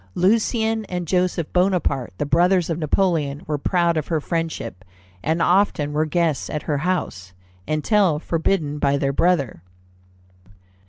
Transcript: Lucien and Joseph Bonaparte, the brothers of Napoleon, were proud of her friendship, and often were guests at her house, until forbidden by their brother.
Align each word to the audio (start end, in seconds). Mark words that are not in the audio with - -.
Lucien 0.15 0.83
and 0.85 1.07
Joseph 1.07 1.53
Bonaparte, 1.53 2.11
the 2.17 2.25
brothers 2.25 2.71
of 2.71 2.79
Napoleon, 2.79 3.43
were 3.45 3.59
proud 3.59 3.97
of 3.97 4.07
her 4.07 4.19
friendship, 4.19 4.83
and 5.21 5.43
often 5.43 5.93
were 5.93 6.07
guests 6.07 6.49
at 6.49 6.63
her 6.63 6.79
house, 6.79 7.33
until 7.67 8.17
forbidden 8.17 8.79
by 8.79 8.97
their 8.97 9.13
brother. 9.13 9.61